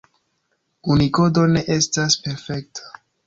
[0.93, 2.93] Unikodo ne estas perfekta.